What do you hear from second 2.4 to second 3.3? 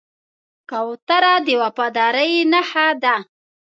نښه ده.